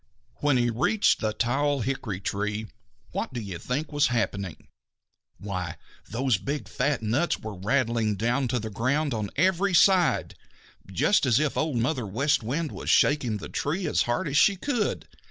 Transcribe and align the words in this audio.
When 0.37 0.57
he 0.57 0.71
reached 0.71 1.19
the 1.19 1.31
tall 1.31 1.81
hickory 1.81 2.19
tree, 2.19 2.65
what 3.11 3.33
do 3.35 3.39
you 3.39 3.59
think 3.59 3.91
was 3.91 4.07
happening? 4.07 4.67
Why, 5.37 5.75
those 6.09 6.39
big, 6.39 6.67
fat 6.67 7.03
nuts 7.03 7.37
were 7.37 7.53
rattling 7.53 8.15
down 8.15 8.47
to 8.47 8.57
the 8.57 8.71
ground 8.71 9.13
on 9.13 9.29
every 9.35 9.75
side, 9.75 10.33
just 10.91 11.27
as 11.27 11.39
if 11.39 11.55
Old 11.55 11.77
Mother 11.77 12.07
West 12.07 12.41
Wind 12.41 12.71
was 12.71 12.89
shaking 12.89 13.37
the 13.37 13.47
tree 13.47 13.85
as 13.85 14.01
hard 14.01 14.27
as 14.27 14.37
she 14.39 14.55
could. 14.55 15.07